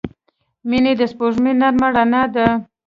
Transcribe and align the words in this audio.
•مینه 0.69 0.91
د 0.99 1.01
سپوږمۍ 1.11 1.53
نرمه 1.61 1.87
رڼا 1.95 2.23
ده. 2.33 2.47